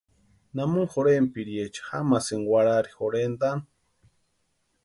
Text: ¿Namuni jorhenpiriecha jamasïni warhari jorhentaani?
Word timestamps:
¿Namuni 0.59 0.85
jorhenpiriecha 0.93 1.85
jamasïni 1.89 2.49
warhari 2.53 2.97
jorhentaani? 2.97 3.63